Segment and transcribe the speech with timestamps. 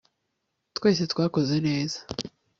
[0.77, 1.99] twese twakoze neza